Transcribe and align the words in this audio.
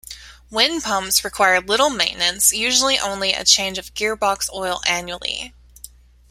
Wind 0.49 0.81
pumps 0.81 1.23
require 1.23 1.61
little 1.61 1.91
maintenance-usually 1.91 2.97
only 2.97 3.33
a 3.33 3.45
change 3.45 3.77
of 3.77 3.93
gear 3.93 4.15
box 4.15 4.49
oil 4.51 4.81
annually. 4.87 5.53